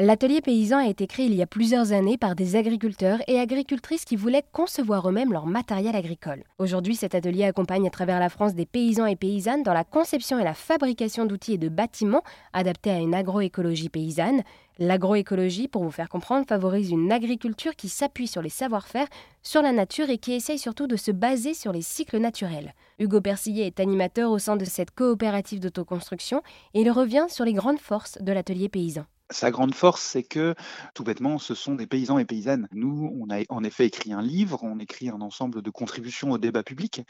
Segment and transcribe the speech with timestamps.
[0.00, 4.04] L'atelier paysan a été créé il y a plusieurs années par des agriculteurs et agricultrices
[4.04, 6.44] qui voulaient concevoir eux-mêmes leur matériel agricole.
[6.58, 10.38] Aujourd'hui, cet atelier accompagne à travers la France des paysans et paysannes dans la conception
[10.38, 12.22] et la fabrication d'outils et de bâtiments
[12.52, 14.44] adaptés à une agroécologie paysanne.
[14.78, 19.08] L'agroécologie, pour vous faire comprendre, favorise une agriculture qui s'appuie sur les savoir-faire,
[19.42, 22.72] sur la nature et qui essaye surtout de se baser sur les cycles naturels.
[23.00, 26.42] Hugo Persillet est animateur au sein de cette coopérative d'autoconstruction
[26.74, 29.04] et il revient sur les grandes forces de l'atelier paysan.
[29.30, 30.54] Sa grande force, c'est que,
[30.94, 32.66] tout bêtement, ce sont des paysans et paysannes.
[32.72, 36.38] Nous, on a en effet écrit un livre, on écrit un ensemble de contributions au
[36.38, 37.02] débat public,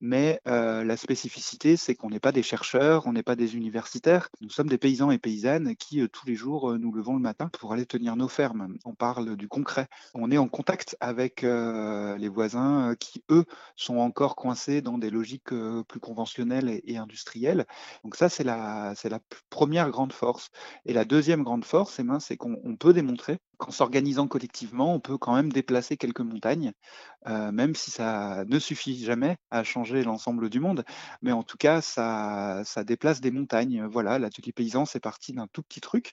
[0.00, 4.30] mais euh, la spécificité, c'est qu'on n'est pas des chercheurs, on n'est pas des universitaires,
[4.40, 7.20] nous sommes des paysans et paysannes qui, euh, tous les jours, euh, nous levons le
[7.20, 8.76] matin pour aller tenir nos fermes.
[8.86, 9.88] On parle du concret.
[10.14, 13.44] On est en contact avec les voisins qui, eux,
[13.76, 15.52] sont encore coincés dans des logiques
[15.88, 17.66] plus conventionnelles et, industrielles.
[18.02, 19.20] Donc ça, c'est la, la
[19.50, 20.50] première grande force.
[20.86, 25.34] Et la deuxième grande force, c'est qu'on peut démontrer qu'en s'organisant collectivement, on peut quand
[25.34, 26.72] même déplacer quelques montagnes,
[27.26, 30.84] euh, même si ça ne suffit jamais à changer l'ensemble du monde.
[31.22, 33.84] Mais en tout cas, ça, ça déplace des montagnes.
[33.84, 36.12] Voilà, l'atelier paysan, c'est parti d'un tout petit truc,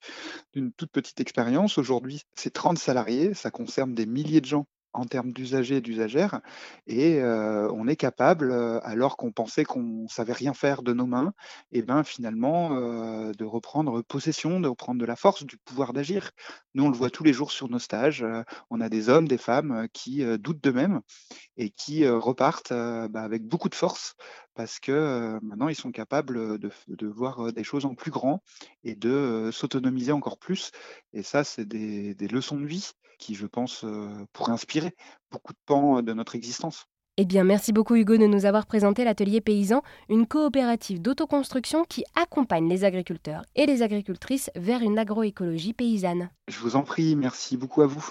[0.54, 1.78] d'une toute petite expérience.
[1.78, 6.42] Aujourd'hui, c'est 30 salariés, ça concerne des milliers de gens en termes d'usagers et d'usagères.
[6.88, 8.52] Et on est capable,
[8.84, 11.34] alors qu'on pensait qu'on savait rien faire de nos mains,
[11.72, 16.32] et ben finalement de reprendre possession, de reprendre de la force, du pouvoir d'agir.
[16.74, 18.26] Nous, on le voit tous les jours sur nos stages.
[18.70, 21.02] on a des hommes, des femmes qui doutent d'eux-mêmes
[21.58, 24.16] et qui repartent bah, avec beaucoup de force
[24.56, 28.44] parce que maintenant ils sont capables de, voir des choses en plus grand
[28.84, 30.72] et de s'autonomiser encore plus.
[31.14, 33.86] Et ça, c'est des, des leçons de vie qui, je pense,
[34.34, 34.83] pourraient inspirer
[35.32, 36.86] beaucoup de pans de notre existence.
[37.18, 42.04] Eh bien, merci beaucoup Hugo de nous avoir présenté l'atelier paysan, une coopérative d'autoconstruction qui
[42.16, 46.32] accompagne les agriculteurs et les agricultrices vers une agroécologie paysanne.
[46.48, 48.10] Je vous en prie, merci beaucoup à vous.